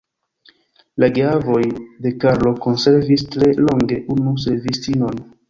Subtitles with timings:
[1.03, 1.59] La geavoj
[2.05, 5.25] de Karlo konservis tre longe unu servistinon.